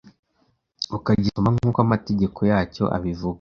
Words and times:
ukagisoma 0.97 1.47
nkuko 1.55 1.77
amategeko 1.85 2.39
yacyo 2.51 2.83
abivuga 2.95 3.29